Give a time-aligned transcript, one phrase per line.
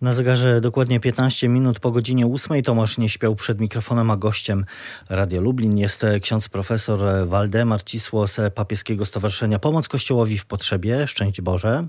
[0.00, 4.64] Na zegarze dokładnie 15 minut po godzinie 8 Tomasz nie śpiał przed mikrofonem, a gościem
[5.08, 11.06] Radio Lublin jest ksiądz profesor Waldemar Cisło z Papieskiego Stowarzyszenia Pomoc Kościołowi w Potrzebie.
[11.06, 11.84] Szczęść Boże.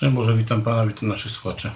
[0.00, 1.70] Szczęść Boże, witam Pana, witam naszych słuchaczy.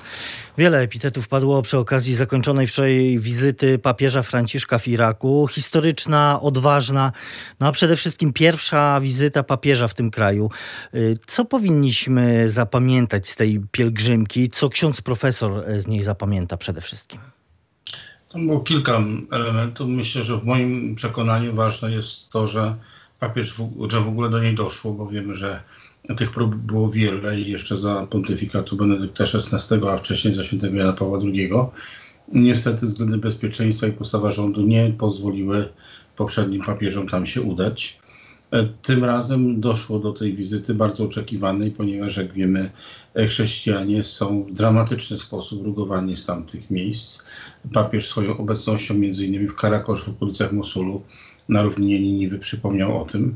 [0.58, 5.48] Wiele epitetów padło przy okazji zakończonej wczoraj wizyty papieża Franciszka w Iraku.
[5.50, 7.12] Historyczna, odważna,
[7.60, 10.50] no a przede wszystkim pierwsza wizyta papieża w tym kraju.
[10.94, 14.48] Y, co powinniśmy zapamiętać z tej pielgrzymki?
[14.48, 17.20] Co ksiądz profesor z niej zapamięta przede wszystkim?
[18.32, 19.00] Tam było kilka
[19.30, 19.88] elementów.
[19.88, 22.76] Myślę, że w moim przekonaniu ważne jest to, że
[23.20, 23.54] papież,
[23.90, 25.62] że w ogóle do niej doszło, bo wiemy, że
[26.16, 30.92] tych prób było wiele i jeszcze za pontyfikatu Benedykta XVI, a wcześniej za świętego Jana
[30.92, 31.50] Pawła II.
[32.32, 35.68] Niestety względy bezpieczeństwa i postawa rządu nie pozwoliły
[36.16, 37.98] poprzednim papieżom tam się udać.
[38.50, 42.70] E, tym razem doszło do tej wizyty bardzo oczekiwanej, ponieważ jak wiemy,
[43.28, 47.22] chrześcijanie są w dramatyczny sposób rugowani z tamtych miejsc.
[47.72, 51.02] Papież swoją obecnością między innymi w Karakosz w okolicach Mosulu
[51.48, 53.34] na równinie Niniwy przypomniał o tym.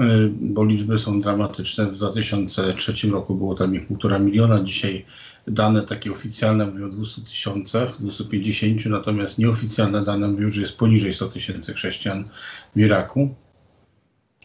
[0.00, 1.86] Y, bo liczby są dramatyczne.
[1.86, 4.64] W 2003 roku było tam ich półtora miliona.
[4.64, 5.04] Dzisiaj
[5.46, 11.12] dane takie oficjalne mówią o 200 tysiącach, 250, natomiast nieoficjalne dane mówią, że jest poniżej
[11.12, 12.28] 100 tysięcy chrześcijan
[12.76, 13.34] w Iraku.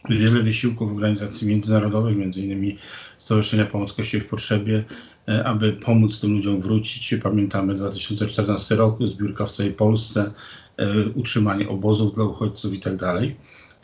[0.08, 2.78] Wiele wysiłków organizacji międzynarodowych, między innymi
[3.18, 4.84] Stowarzyszenia Pomoc Kościołowi w Potrzebie,
[5.28, 7.14] y, aby pomóc tym ludziom wrócić.
[7.22, 10.32] Pamiętamy 2014 rok, zbiórka w całej Polsce,
[10.80, 13.36] y, utrzymanie obozów dla uchodźców i tak dalej.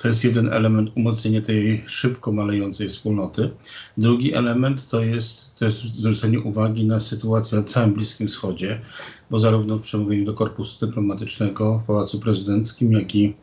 [0.03, 3.51] To jest jeden element umocnienia tej szybko malejącej wspólnoty.
[3.97, 8.81] Drugi element to jest, jest zwrócenie uwagi na sytuację na całym Bliskim Wschodzie,
[9.31, 13.35] bo zarówno w przemówieniu do Korpusu Dyplomatycznego w Pałacu Prezydenckim, jak i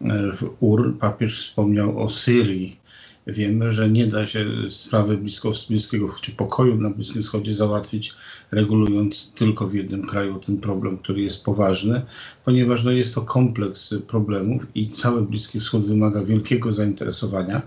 [0.00, 2.80] e, w UR papież wspomniał o Syrii
[3.28, 8.14] Wiemy, że nie da się sprawy blisko, bliskiego czy pokoju na Bliskim Wschodzie załatwić,
[8.50, 12.02] regulując tylko w jednym kraju ten problem, który jest poważny,
[12.44, 17.62] ponieważ no, jest to kompleks problemów i cały Bliski Wschód wymaga wielkiego zainteresowania.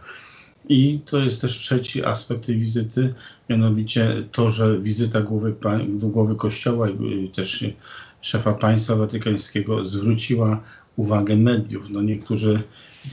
[0.69, 3.13] I to jest też trzeci aspekt tej wizyty,
[3.49, 5.55] mianowicie to, że wizyta głowy,
[6.01, 7.65] głowy Kościoła i też
[8.21, 10.63] szefa państwa watykańskiego zwróciła
[11.01, 11.89] uwagę mediów.
[11.89, 12.61] No niektórzy,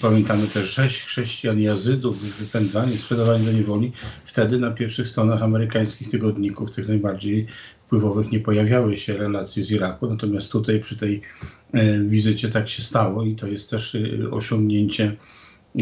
[0.02, 3.92] pamiętamy też sześć chrześcijan jazydów wypędzani, sprzedawani do niewoli.
[4.24, 7.46] Wtedy na pierwszych stronach amerykańskich tygodników, tych najbardziej
[7.86, 10.06] wpływowych, nie pojawiały się relacje z Iraku.
[10.06, 11.22] Natomiast tutaj przy tej
[11.72, 15.16] e, wizycie tak się stało i to jest też e, osiągnięcie,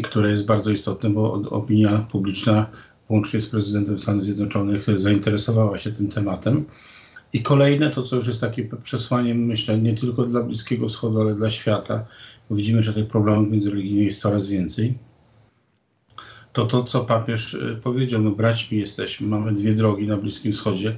[0.03, 2.67] które jest bardzo istotne, bo opinia publiczna
[3.09, 6.65] łącznie z prezydentem Stanów Zjednoczonych zainteresowała się tym tematem.
[7.37, 11.35] I kolejne to, co już jest takim przesłaniem, myślę, nie tylko dla Bliskiego Wschodu, ale
[11.35, 12.07] dla świata,
[12.51, 14.99] bo widzimy, że tych problemów międzyreligijnych jest coraz więcej.
[16.53, 20.97] To to, co papież y, powiedział, no braćmi jesteśmy, mamy dwie drogi na Bliskim Wschodzie,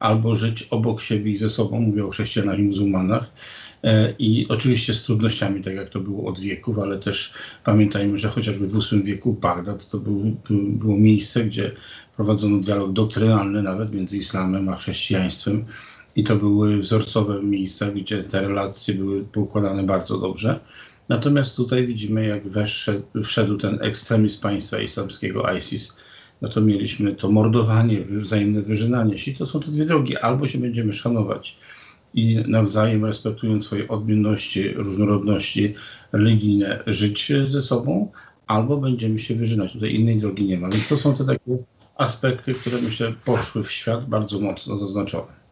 [0.00, 3.28] albo żyć obok siebie i ze sobą, mówię o chrześcijanach i muzułmanach, e,
[4.18, 7.34] i oczywiście z trudnościami, tak jak to było od wieków, ale też
[7.64, 11.72] pamiętajmy, że chociażby w VIII wieku Bagdad to był, było miejsce, gdzie
[12.16, 15.64] prowadzono dialog doktrynalny nawet między islamem a chrześcijaństwem
[16.16, 20.60] i to były wzorcowe miejsca, gdzie te relacje były poukładane bardzo dobrze.
[21.08, 25.96] Natomiast tutaj widzimy, jak weszedł, wszedł ten ekstremizm państwa islamskiego ISIS,
[26.42, 29.30] no to mieliśmy to mordowanie, wzajemne wyżynanie się.
[29.30, 30.16] I to są te dwie drogi.
[30.16, 31.56] Albo się będziemy szanować
[32.14, 35.74] i nawzajem respektując swoje odmienności, różnorodności
[36.12, 38.12] religijne, żyć ze sobą,
[38.46, 39.72] albo będziemy się wyżynać.
[39.72, 40.68] Tutaj innej drogi nie ma.
[40.68, 41.58] Więc to są te takie
[41.96, 45.42] aspekty, które myślę poszły w świat bardzo mocno zaznaczone.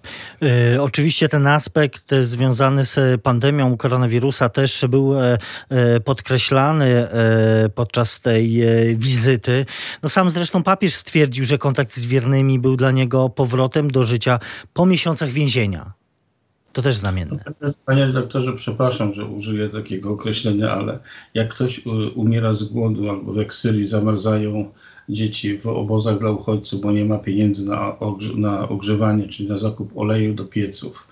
[0.75, 5.39] Y, oczywiście ten aspekt związany z pandemią koronawirusa też był e,
[5.69, 8.63] e, podkreślany e, podczas tej
[8.97, 9.67] wizyty.
[10.03, 14.39] No sam zresztą papież stwierdził, że kontakt z wiernymi był dla niego powrotem do życia
[14.73, 16.00] po miesiącach więzienia.
[16.73, 17.39] To też znamienne.
[17.87, 20.99] Panie doktorze, przepraszam, że użyję takiego określenia, ale
[21.35, 21.81] jak ktoś
[22.15, 24.73] umiera z głodu albo w Syrii zamarzają
[25.09, 27.97] dzieci w obozach dla uchodźców, bo nie ma pieniędzy na,
[28.37, 31.09] na ogrzewanie, czyli na zakup oleju do pieców,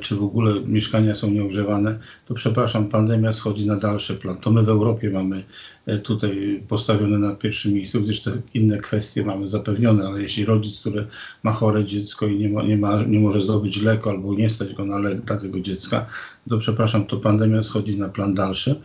[0.00, 4.36] czy w ogóle mieszkania są nieogrzewane, to przepraszam, pandemia schodzi na dalszy plan.
[4.36, 5.44] To my w Europie mamy
[5.86, 10.80] e, tutaj postawione na pierwszym miejscu, gdyż te inne kwestie mamy zapewnione, ale jeśli rodzic,
[10.80, 11.06] który
[11.42, 14.74] ma chore dziecko i nie, ma, nie, ma, nie może zdobyć leku albo nie stać
[14.74, 16.06] go na lek dla tego dziecka,
[16.48, 18.80] to przepraszam, to pandemia schodzi na plan dalszy.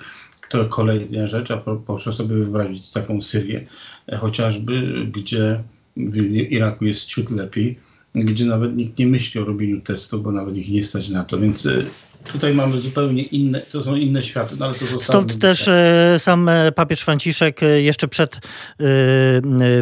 [0.50, 1.58] To kolejna rzecz, a
[1.88, 3.68] proszę sobie wyobrazić taką Syrię,
[4.08, 5.64] e, chociażby, gdzie
[5.98, 7.80] w Iraku jest ciut lepiej,
[8.26, 11.40] gdzie nawet nikt nie myśli o robieniu testu, bo nawet ich nie stać na to.
[11.40, 11.84] Więc e,
[12.32, 15.70] Tutaj mamy zupełnie inne, to są inne światy, no ale to Stąd też
[16.18, 18.40] sam papież Franciszek jeszcze przed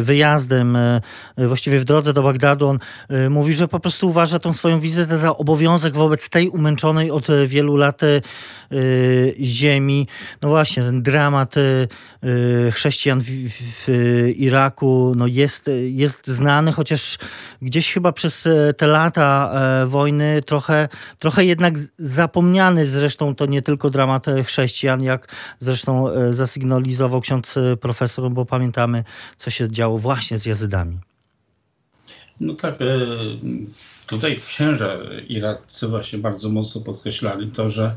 [0.00, 0.78] wyjazdem,
[1.36, 2.78] właściwie w drodze do Bagdadu, on
[3.30, 7.76] mówi, że po prostu uważa tą swoją wizytę za obowiązek wobec tej umęczonej od wielu
[7.76, 8.00] lat
[9.40, 10.06] ziemi.
[10.42, 11.54] No właśnie, ten dramat
[12.72, 13.26] chrześcijan w,
[13.60, 13.88] w
[14.36, 17.18] Iraku no jest, jest znany, chociaż
[17.62, 19.54] gdzieś chyba przez te lata
[19.86, 20.88] wojny trochę,
[21.18, 22.35] trochę jednak zapomniany.
[22.86, 29.04] Zresztą to nie tylko dramat chrześcijan, jak zresztą zasygnalizował ksiądz profesor, bo pamiętamy,
[29.36, 30.98] co się działo właśnie z jazydami.
[32.40, 32.74] No tak,
[34.06, 34.96] tutaj księża
[35.28, 37.96] iraccy właśnie bardzo mocno podkreślali to, że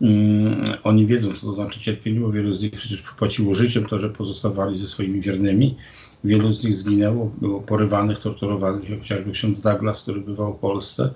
[0.00, 3.98] Mm, oni wiedzą, co to znaczy cierpienie, bo wielu z nich przecież popłaciło życiem to,
[3.98, 5.76] że pozostawali ze swoimi wiernymi.
[6.24, 11.14] Wielu z nich zginęło, było porywanych, torturowanych, chociażby ksiądz Douglas, który bywał w Polsce, e,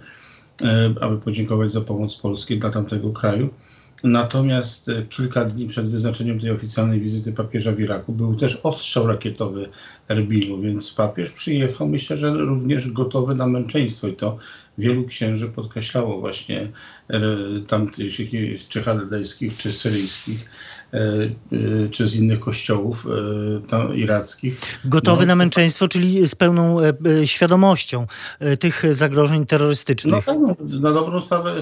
[1.01, 3.51] aby podziękować za pomoc Polski dla tamtego kraju.
[4.05, 9.07] Natomiast e, kilka dni przed wyznaczeniem tej oficjalnej wizyty papieża w Iraku był też ostrzał
[9.07, 9.69] rakietowy
[10.09, 14.39] Erbilu, więc papież przyjechał, myślę, że również gotowy na męczeństwo i to
[14.79, 16.69] wielu księży podkreślało właśnie
[17.09, 17.21] e,
[17.67, 18.13] tamtych,
[18.69, 20.51] czy chaldejskich, czy syryjskich, e,
[21.91, 23.07] czy z innych kościołów
[23.69, 24.61] tam, irackich.
[24.85, 26.77] Gotowy no, na męczeństwo, czyli z pełną
[27.25, 28.07] świadomością
[28.61, 30.27] tych zagrożeń terrorystycznych.
[30.27, 31.55] No tak, no, na dobrą sprawę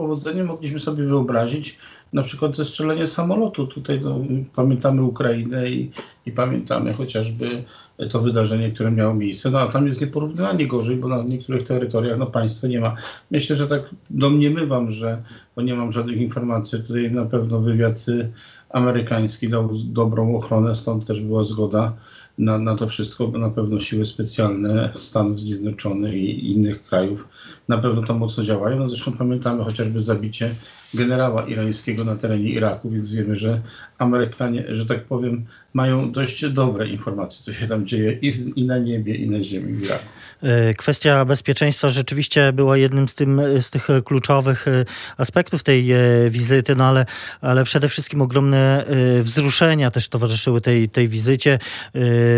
[0.00, 1.78] powodzeniem mogliśmy sobie wyobrazić
[2.12, 3.66] na przykład zestrzelenie samolotu.
[3.66, 4.20] Tutaj no,
[4.54, 5.90] pamiętamy Ukrainę i,
[6.26, 7.64] i, pamiętamy chociażby
[8.10, 9.50] to wydarzenie, które miało miejsce.
[9.50, 12.96] No a tam jest nieporównywalnie gorzej, bo na niektórych terytoriach no, państwa nie ma.
[13.30, 15.22] Myślę, że tak domniemywam, że,
[15.56, 18.32] bo nie mam żadnych informacji, tutaj na pewno wywiad y,
[18.70, 21.92] amerykański dał dobrą ochronę, stąd też była zgoda
[22.40, 27.28] na, na to wszystko, bo na pewno siły specjalne Stanów Zjednoczonych i innych krajów
[27.68, 28.78] na pewno to mocno działają.
[28.78, 30.54] No zresztą pamiętamy chociażby zabicie
[30.94, 33.60] generała irańskiego na terenie Iraku, więc wiemy, że
[33.98, 35.44] Amerykanie, że tak powiem,
[35.74, 39.72] mają dość dobre informacje, co się tam dzieje i, i na niebie, i na ziemi
[39.72, 40.04] w Iraku.
[40.42, 44.84] E, kwestia bezpieczeństwa rzeczywiście była jednym z, tym, z tych kluczowych e,
[45.16, 45.98] aspektów tej e,
[46.30, 47.06] wizyty, no ale,
[47.40, 48.84] ale przede wszystkim ogromne
[49.22, 51.58] wzruszenia też towarzyszyły tej, tej wizycie.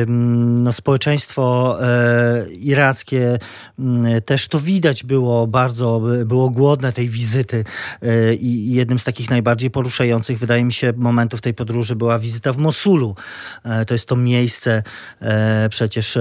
[0.07, 1.79] No, społeczeństwo
[2.61, 3.39] irackie
[4.25, 7.65] też to widać było bardzo, było głodne tej wizyty
[8.41, 12.57] i jednym z takich najbardziej poruszających, wydaje mi się, momentów tej podróży była wizyta w
[12.57, 13.17] Mosulu.
[13.87, 14.83] To jest to miejsce
[15.71, 16.19] przecież,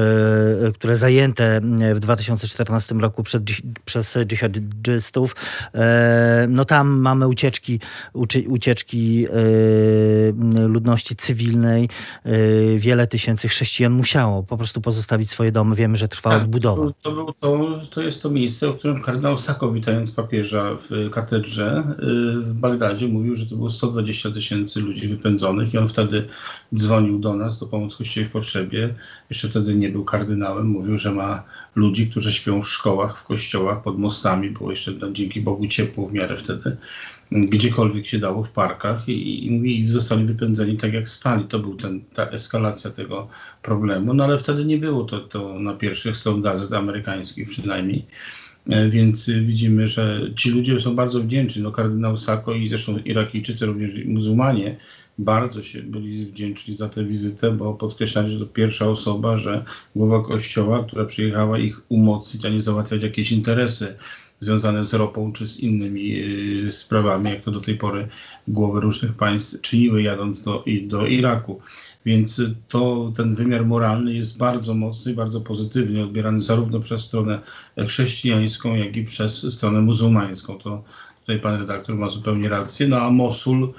[0.74, 1.62] które zajęte
[1.96, 3.44] w 2014 roku przed,
[3.86, 5.36] przez dżihadystów.
[5.76, 7.80] E, no tam mamy ucieczki,
[8.48, 9.32] ucieczki e,
[10.68, 11.90] ludności cywilnej.
[12.26, 12.30] E,
[12.78, 15.76] wiele tysięcy chrześcijan musiało po prostu pozostawić swoje domy.
[15.76, 16.94] Wiemy, że trwa tak, odbudowa.
[17.02, 21.84] To, to, to, to jest to miejsce, o którym kardynał Sako, witając papieża w katedrze
[22.42, 26.28] w Bagdadzie, mówił, że to było 120 tysięcy ludzi wypędzonych i on wtedy
[26.76, 28.96] dzwonił do nas, do pomocy Kościołowi w potrzebie.
[29.30, 30.68] Jeszcze wtedy nie był kardynałem.
[30.68, 31.44] Mówił, że ma
[31.76, 34.50] ludzi, którzy śpią w szkołach, w kościołach, pod mostami.
[34.50, 36.78] Było jeszcze no, dzięki Bogu ciepło w miarę wtedy.
[37.32, 41.46] Gdziekolwiek się dało, w parkach i, i, zostali wypędzeni tak jak spali.
[41.46, 43.28] To był ten, ta eskalacja tego
[43.62, 44.14] problemu.
[44.14, 48.06] No ale wtedy nie było to, to na pierwszych stron gazet amerykańskich przynajmniej.
[48.70, 51.64] E, więc widzimy, że ci ludzie są bardzo wdzięczni.
[51.64, 54.78] No, kardynał Sako i zresztą Irakijczycy, również muzułmanie,
[55.18, 60.24] bardzo się byli wdzięczni za tę wizytę, bo podkreślali, że to pierwsza osoba, że głowa
[60.24, 63.96] kościoła, która przyjechała ich umocnić, a nie załatwiać jakieś interesy
[64.42, 66.16] związane z ropą czy z innymi
[66.68, 68.08] y, sprawami, jak to do tej pory
[68.48, 71.60] głowy różnych państw czyniły jadąc do, do Iraku.
[72.06, 77.42] Więc to, ten wymiar moralny jest bardzo mocny i bardzo pozytywnie odbierany zarówno przez stronę
[77.88, 80.58] chrześcijańską, jak i przez stronę muzułmańską.
[80.58, 80.84] To
[81.20, 82.88] tutaj pan redaktor ma zupełnie rację.
[82.88, 83.74] No a Mosul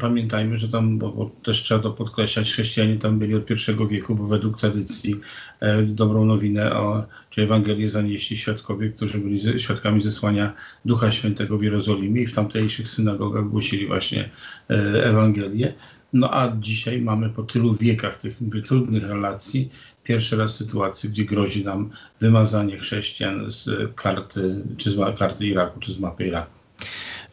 [0.00, 4.14] Pamiętajmy, że tam, bo, bo, też trzeba to podkreślać, chrześcijanie tam byli od pierwszego wieku,
[4.14, 5.20] bo według tradycji
[5.60, 10.52] e, dobrą nowinę, o, czy Ewangelię zanieśli świadkowie, którzy byli ze, świadkami zesłania
[10.84, 14.30] Ducha Świętego w Jerozolimie i w tamtejszych synagogach głosili właśnie
[14.70, 15.74] e, Ewangelię.
[16.12, 19.70] No a dzisiaj mamy po tylu wiekach tych trudnych relacji
[20.04, 25.92] pierwszy raz sytuację, gdzie grozi nam wymazanie chrześcijan z karty, czy z karty Iraku, czy
[25.92, 26.58] z mapy Iraku.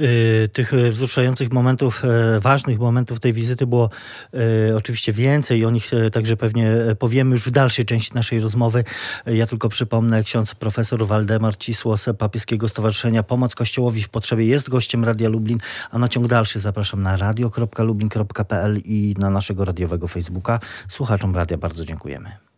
[0.02, 3.90] Y, tych wzruszających momentów, e, ważnych momentów tej wizyty było
[4.78, 8.84] oczywiście więcej o nich także pewnie powiemy już w dalszej części naszej rozmowy.
[9.26, 15.06] Ja tylko przypomnę, ksiądz profesor Waldemar Cisłos Papieskiego Stowarzyszenia Pomoc Kościołowi w Potrzebie jest gościem
[15.06, 15.58] Radia Lublin,
[15.92, 20.60] a na ciąg dalszy zapraszam na radio.lublin.pl i na naszego radiowego Facebooka.
[20.90, 22.55] Słuchaczom radia bardzo dziękujemy.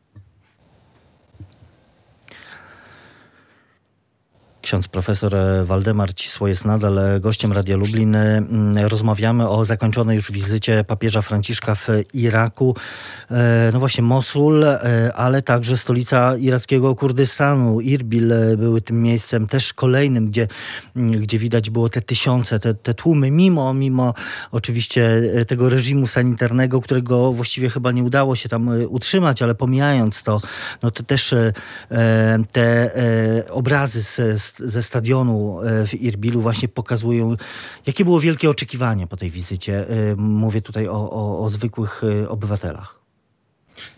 [4.68, 8.16] Ksiądz profesor Waldemar Cisło jest nadal gościem Radia Lublin.
[8.16, 12.76] Mm, rozmawiamy o zakończonej już wizycie papieża Franciszka w Iraku.
[13.32, 19.74] E, no właśnie Mosul, e, ale także stolica irackiego Kurdystanu, Irbil były tym miejscem też
[19.74, 20.48] kolejnym, gdzie,
[20.96, 24.14] mm, gdzie widać było te tysiące, te, te tłumy, mimo, mimo
[24.52, 30.24] oczywiście e, tego reżimu sanitarnego, którego właściwie chyba nie udało się tam utrzymać, ale pomijając
[30.24, 30.42] to,
[30.82, 31.36] no to też
[32.52, 32.92] te
[33.50, 37.36] obrazy z, ze stadionu w Irbilu właśnie pokazują,
[37.88, 39.86] jakie było wielkie oczekiwanie po tej wizycie.
[40.18, 43.00] Mówię tutaj o, o, o zwykłych obywatelach.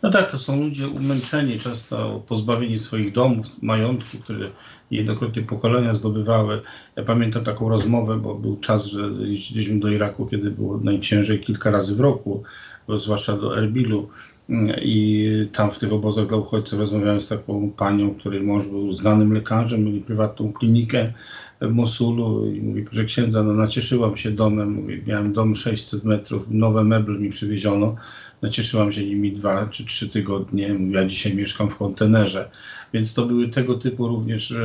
[0.04, 4.50] No tak, to są ludzie umęczeni, często pozbawieni swoich domów, majątku, które
[4.92, 6.62] jednokrotnie pokolenia zdobywały.
[6.96, 11.72] Ja pamiętam taką rozmowę, bo był czas, że jeździliśmy do Iraku, kiedy było najciężej kilka
[11.72, 12.44] razy w roku,
[12.98, 14.10] zwłaszcza do Erbilu.
[14.82, 19.34] I tam w tych obozach dla uchodźców rozmawiałem z taką panią, której mąż był znanym
[19.34, 21.14] lekarzem, mieli prywatną klinikę
[21.62, 26.46] w Mosulu i mówi, że księdza, no nacieszyłam się domem, mówi, miałem dom 600 metrów,
[26.50, 27.96] nowe meble mi przywieziono,
[28.42, 32.50] nacieszyłam się nimi dwa czy trzy tygodnie, ja dzisiaj mieszkam w kontenerze.
[32.94, 34.58] Więc to były tego typu również e,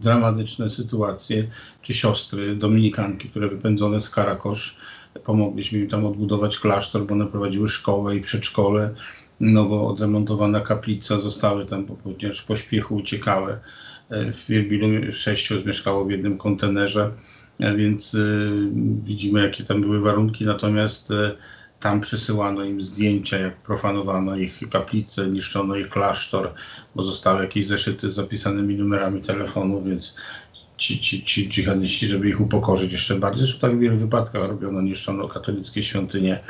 [0.00, 1.48] dramatyczne sytuacje,
[1.82, 4.76] czy siostry dominikanki, które wypędzone z Karakosz,
[5.24, 8.94] pomogliśmy im tam odbudować klasztor, bo one prowadziły szkołę i przedszkole,
[9.40, 13.58] nowo odremontowana kaplica, zostały tam, ponieważ w pośpiechu uciekały
[14.10, 17.12] w Wielbilu sześciu mieszkało w jednym kontenerze,
[17.76, 18.50] więc y,
[19.04, 20.44] widzimy, jakie tam były warunki.
[20.44, 21.12] Natomiast
[21.80, 26.54] tam przysyłano im zdjęcia, jak profanowano ich kaplice, niszczono ich klasztor,
[26.94, 30.16] bo zostały jakieś zeszyty z zapisanymi numerami telefonu, więc
[30.78, 33.46] ci, ci, ci dżihadiści, żeby ich upokorzyć jeszcze bardziej.
[33.46, 36.40] Zresztą tak w wielu wypadkach robiono, niszczono katolickie świątynie,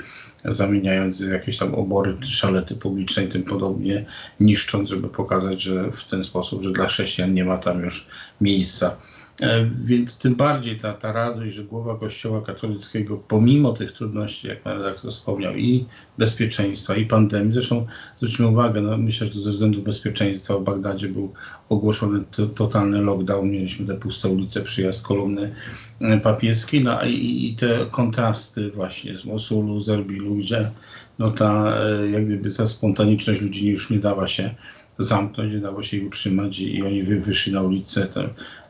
[0.44, 4.04] zamieniając jakieś tam obory, szalety publiczne i tym podobnie,
[4.40, 8.06] niszcząc, żeby pokazać, że w ten sposób, że dla chrześcijan nie ma tam już
[8.40, 8.96] miejsca.
[9.40, 14.62] E, więc tym bardziej ta, ta radość, że głowa Kościoła katolickiego, pomimo tych trudności, jak
[14.62, 15.84] pan redaktor wspomniał, i
[16.18, 21.32] bezpieczeństwa, i pandemii, zresztą zwróćmy uwagę, no myślę, że ze względu bezpieczeństwa w Bagdadzie był
[21.68, 25.54] ogłoszony to, totalny lockdown, mieliśmy te puste ulice, przyjazd kolumny
[26.00, 30.70] e, papieskiej, no i, i te kontrasty właśnie z Mosulu, z Erbilu, gdzie
[31.18, 34.54] no ta, e, jak gdyby ta spontaniczność ludzi już nie dała się
[34.98, 38.08] zamknąć, nie dało się ich utrzymać i, i oni wy, wyszli na ulicę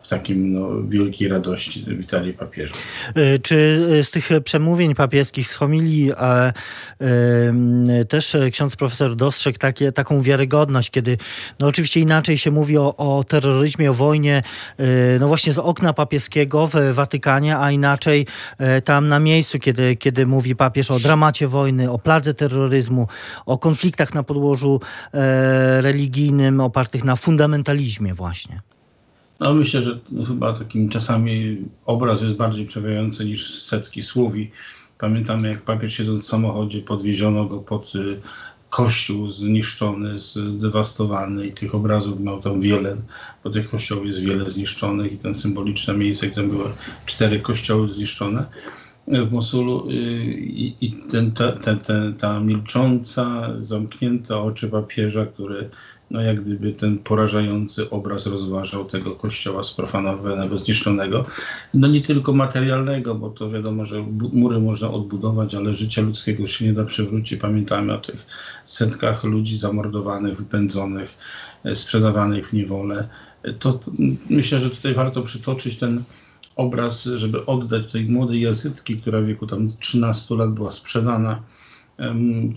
[0.09, 2.75] takim no, wielkiej radości witali papieża.
[3.15, 6.53] E, czy z tych przemówień papieskich z homilii e,
[7.01, 11.17] e, też ksiądz profesor dostrzegł takie, taką wiarygodność, kiedy
[11.61, 14.43] no oczywiście inaczej się mówi o, o terroryzmie, o wojnie
[14.79, 14.85] e,
[15.21, 18.27] no właśnie z okna papieskiego w Watykanie, a inaczej
[18.85, 23.07] tam na miejscu, kiedy, kiedy mówi papież o dramacie wojny, o pladze terroryzmu,
[23.47, 24.81] o konfliktach na podłożu
[25.81, 28.61] religijnym opartych na fundamentalizmie właśnie.
[29.41, 34.51] No myślę, że chyba takim czasami obraz jest bardziej przewijający niż setki słów i
[34.99, 38.21] pamiętamy jak papież siedząc w samochodzie podwieziono go pod y,
[38.71, 42.97] kościół zniszczony, zdewastowany i tych obrazów miał tam wiele,
[43.45, 46.73] bo tych kościołów jest wiele zniszczonych i ten symboliczne miejsce, gdzie były
[47.07, 48.45] cztery kościoły zniszczone
[49.13, 49.95] w Mosulu y,
[50.35, 51.53] i, i ten, ta,
[52.19, 55.71] ta, milcząca, zamknięte oczy papieża, który
[56.11, 61.25] no jak gdyby ten porażający obraz rozważał tego kościoła sprofanowanego, zniszczonego.
[61.75, 66.65] No nie tylko materialnego, bo to wiadomo, że mury można odbudować, ale życia ludzkiego się
[66.65, 67.41] nie da przywrócić.
[67.41, 68.27] Pamiętajmy o tych
[68.65, 71.15] setkach ludzi zamordowanych, wypędzonych,
[71.65, 73.09] e, sprzedawanych w niewolę.
[73.59, 73.91] To, to
[74.31, 76.03] myślę, że tutaj warto przytoczyć ten
[76.59, 81.43] obraz, żeby oddać tej młodej jazytki, która w wieku tam 13 lat była sprzedana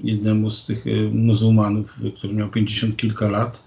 [0.03, 3.63] jednemu z tych e, muzułmanów, który miał 50 kilka lat.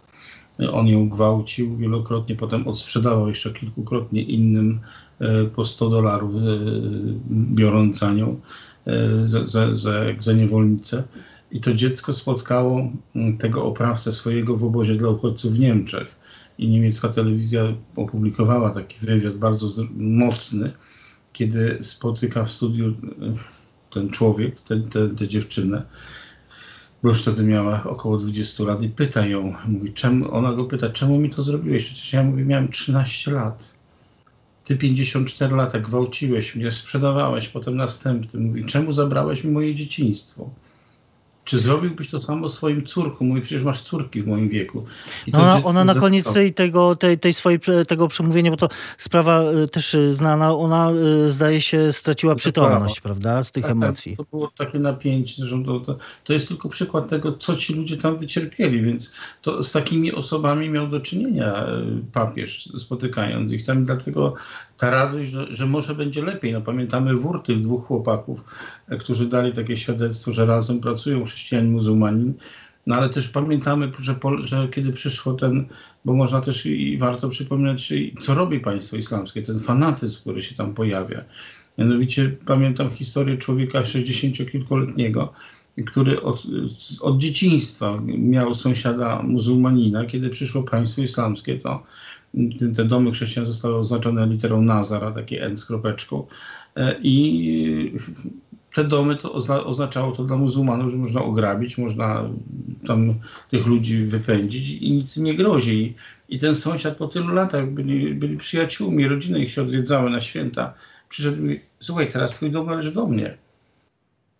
[0.72, 4.80] On ją gwałcił wielokrotnie, potem odsprzedawał jeszcze kilkukrotnie innym
[5.20, 6.38] e, po 100 dolarów, e,
[7.30, 8.40] biorąc za nią,
[9.26, 11.04] za, za, za, za niewolnicę.
[11.52, 12.88] I to dziecko spotkało
[13.38, 16.23] tego oprawcę swojego w obozie dla uchodźców w Niemczech.
[16.58, 17.62] I niemiecka telewizja
[17.96, 20.72] opublikowała taki wywiad bardzo mocny,
[21.32, 22.94] kiedy spotyka w studiu
[23.90, 24.60] ten człowiek,
[25.18, 25.82] tę dziewczynę,
[27.02, 30.90] bo już wtedy miała około 20 lat i pyta ją, mówi, czemu, ona go pyta,
[30.90, 31.84] czemu mi to zrobiłeś?
[31.84, 33.74] Przecież ja mówię, miałem 13 lat.
[34.64, 38.40] Ty 54 lata gwałciłeś mnie, sprzedawałeś, potem następny.
[38.40, 40.50] Mówi, czemu zabrałeś mi moje dzieciństwo?
[41.44, 43.28] Czy zrobiłbyś to samo swoim córkom?
[43.28, 44.84] Mówi, przecież masz córki w moim wieku.
[45.26, 49.42] No ona, ona na koniec tej, tego, tej, tej swojej, tego przemówienia, bo to sprawa
[49.42, 50.90] y, też znana, ona
[51.26, 54.16] y, zdaje się straciła przytomność, prawda, z tych tak, emocji.
[54.16, 57.74] Tak, to było takie napięcie, że to, to, to jest tylko przykład tego, co ci
[57.74, 61.66] ludzie tam wycierpieli, więc to z takimi osobami miał do czynienia
[62.12, 64.34] papież, spotykając ich tam, dlatego
[64.78, 66.52] ta radość, że, że może będzie lepiej.
[66.52, 68.44] No, pamiętamy wór tych dwóch chłopaków,
[69.00, 72.34] którzy dali takie świadectwo, że razem pracują chrześcijanin, muzułmanin.
[72.86, 74.14] No ale też pamiętamy, że,
[74.44, 75.66] że, kiedy przyszło ten,
[76.04, 80.74] bo można też i warto przypominać, co robi państwo islamskie, ten fanatyzm, który się tam
[80.74, 81.24] pojawia.
[81.78, 85.28] Mianowicie pamiętam historię człowieka 60-kilkuletniego,
[85.86, 86.42] który od,
[87.00, 90.04] od dzieciństwa miał sąsiada muzułmanina.
[90.04, 91.82] Kiedy przyszło państwo islamskie, to
[92.76, 96.26] te domy chrześcijan zostały oznaczone literą Nazara, takie N z kropeczką.
[96.76, 97.92] E, I
[98.74, 99.32] te domy to
[99.66, 102.30] oznaczało to dla muzułmanów, że można ograbić, można
[102.86, 103.14] tam
[103.50, 105.94] tych ludzi wypędzić i nic nie grozi.
[106.28, 110.74] I ten sąsiad po tylu latach byli, byli przyjaciółmi, rodziny ich się odwiedzały na święta.
[111.08, 113.36] Przyszedł mi, słuchaj, teraz twój dom należy do mnie.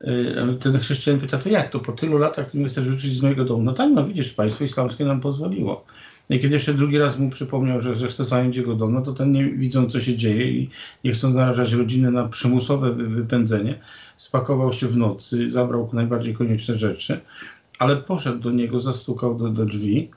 [0.01, 3.23] E, ten chrześcijanin pyta, to jak to po tylu latach ty nie chcesz wrócić z
[3.23, 3.63] mojego domu?
[3.63, 5.85] No tak, no widzisz, państwo islamskie nam pozwoliło.
[6.31, 9.13] I kiedy jeszcze drugi raz mu przypomniał, że, że chce zająć jego dom, no to
[9.13, 10.71] ten nie widząc, co się dzieje i
[11.05, 13.79] nie chcąc narażać rodziny na przymusowe wypędzenie,
[14.17, 17.21] spakował się w nocy, zabrał najbardziej konieczne rzeczy,
[17.79, 20.11] ale poszedł do niego, zastukał do, do drzwi.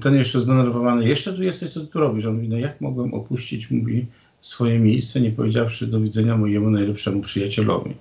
[0.00, 2.26] Ten jeszcze zdenerwowany, jeszcze tu jesteś, co ty tu robisz?
[2.26, 4.06] On mówi, no jak mogłem opuścić, mówi,
[4.40, 7.94] swoje miejsce, nie powiedziawszy do widzenia mojemu najlepszemu przyjacielowi.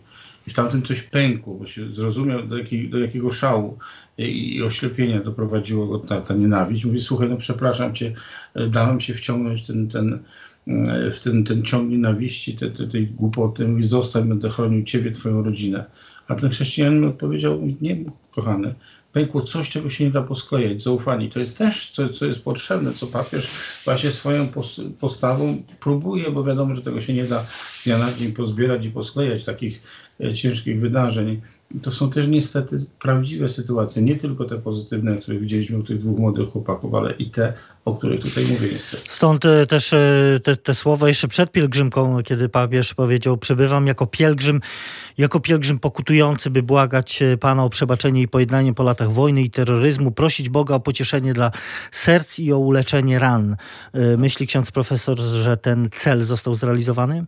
[0.52, 3.78] I w tamtym coś pękło, bo się zrozumiał, do, jakiej, do jakiego szału
[4.18, 6.86] i, i oślepienia doprowadziło go ta, ta nienawiść.
[6.86, 8.14] Mówi, słuchaj, no przepraszam cię,
[8.70, 10.20] dałem się wciągnąć ten, ten,
[11.12, 13.68] w ten, ten ciąg nienawiści, te, te, tej głupoty.
[13.68, 15.86] Mówi, zostań, będę chronił ciebie, twoją rodzinę.
[16.28, 17.98] A ten chrześcijanin odpowiedział, nie,
[18.32, 18.76] kochany,
[19.14, 21.30] pękło coś, czego się nie da posklejać, zaufanie.
[21.30, 23.50] To jest też co, co jest potrzebne, co papież
[23.86, 24.48] właśnie swoją
[25.00, 27.46] postawą próbuje, bo wiadomo, że tego się nie da
[27.80, 29.82] z dnia na dzień pozbierać i posklejać takich
[30.24, 31.42] e, ciężkich wydarzeń.
[31.82, 36.20] To są też niestety prawdziwe sytuacje, nie tylko te pozytywne, które widzieliśmy u tych dwóch
[36.20, 37.54] młodych chłopaków, ale i te,
[37.86, 39.04] o których tutaj mówię niestety.
[39.08, 44.08] Stąd e, też e, te, te słowa jeszcze przed pielgrzymką, kiedy papież powiedział, przebywam jako
[44.08, 44.62] pielgrzym,
[45.18, 49.50] jako pielgrzym pokutujący, by błagać e, Pana o przebaczenie i pojednanie po latach wojny i
[49.50, 51.52] terroryzmu, prosić Boga o pocieszenie dla
[51.92, 53.56] serc i o uleczenie ran.
[54.18, 57.26] Myśli ksiądz profesor, że ten cel został zrealizowany?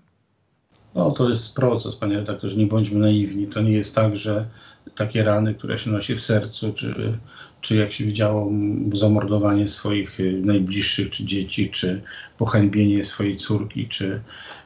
[0.96, 3.48] No to jest proces, panie redaktorze, nie bądźmy naiwni.
[3.48, 4.48] To nie jest tak, że
[4.96, 7.18] takie rany, które się nosi w sercu, czy,
[7.62, 8.52] czy jak się widziało,
[8.94, 12.02] zamordowanie swoich y, najbliższych, czy dzieci, czy
[12.38, 14.22] pohańbienie swojej córki, czy,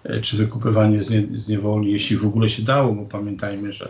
[0.09, 3.89] y, czy wykupywanie z, nie, z niewoli, jeśli w ogóle się dało, bo pamiętajmy, że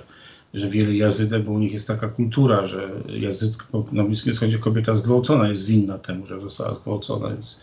[0.60, 4.96] że wiele jazydek, bo u nich jest taka kultura, że jazydka na Bliskim Wschodzie kobieta
[4.96, 7.62] zgwałcona jest winna temu, że została zgwałcona, więc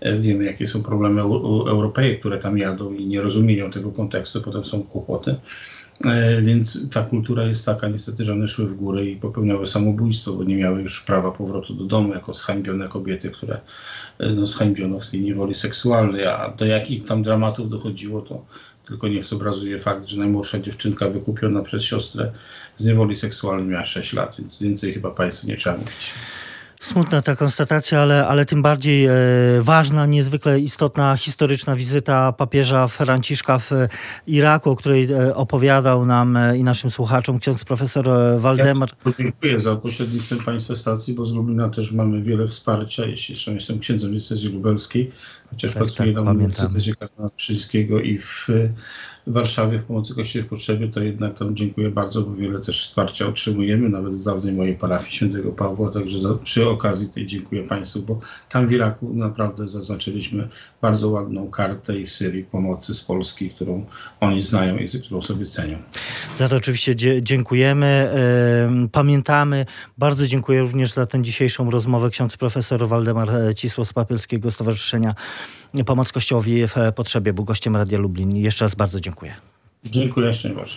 [0.00, 4.64] e, wiemy, jakie są problemy Europejek, które tam jadą i nie rozumieją tego kontekstu, potem
[4.64, 5.36] są kłopoty.
[6.04, 10.32] E, więc ta kultura jest taka niestety, że one szły w górę i popełniały samobójstwo,
[10.32, 13.60] bo nie miały już prawa powrotu do domu jako zhańbione kobiety, które
[14.18, 16.26] e, no, zhańbiono w tej niewoli seksualnej.
[16.26, 18.44] A do jakich tam dramatów dochodziło, to
[18.86, 22.32] tylko niech zobrazuje fakt, że najmłodsza dziewczynka wykupiona przez siostrę
[22.76, 26.14] z niewoli seksualnej miała 6 lat, więc więcej chyba Państwu nie trzeba mówić.
[26.80, 29.12] Smutna ta konstatacja, ale, ale tym bardziej e,
[29.60, 33.70] ważna, niezwykle istotna historyczna wizyta papieża Franciszka w
[34.26, 38.88] Iraku, o której e, opowiadał nam e, i naszym słuchaczom ksiądz profesor e, Waldemar.
[39.06, 43.52] Ja dziękuję za pośrednictwem Państwa stacji, bo z Lublina też mamy wiele wsparcia, jeśli jeszcze
[43.52, 45.12] jestem księdzem diecezji lubelskiej,
[45.50, 46.92] chociaż tak, pracuję tak, na Uniwersytecie
[48.04, 48.48] i w
[49.26, 53.26] Warszawie w pomocy Kościoła w potrzebie, to jednak tam dziękuję bardzo, bo wiele też wsparcia
[53.26, 58.02] otrzymujemy, nawet z dawnej mojej parafii świętego Pawła, także za, przy okazji tej dziękuję Państwu,
[58.02, 60.48] bo tam w Iraku naprawdę zaznaczyliśmy
[60.82, 63.86] bardzo ładną kartę i w Syrii pomocy z Polski, którą
[64.20, 65.78] oni znają i którą sobie cenią.
[66.38, 68.10] Za to oczywiście dziękujemy,
[68.92, 69.66] pamiętamy.
[69.98, 75.14] Bardzo dziękuję również za tę dzisiejszą rozmowę ksiądz profesor Waldemar Cisło z Papieskiego Stowarzyszenia
[75.86, 78.36] Pomoc Kościołowi w Potrzebie był gościem Radia Lublin.
[78.36, 79.34] Jeszcze raz bardzo dziękuję.
[79.84, 80.70] Dziękuję, jeszcze raz.